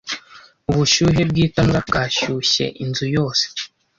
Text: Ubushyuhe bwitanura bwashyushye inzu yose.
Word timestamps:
Ubushyuhe 0.71 1.21
bwitanura 1.29 1.79
bwashyushye 1.87 2.65
inzu 2.83 3.05
yose. 3.15 3.45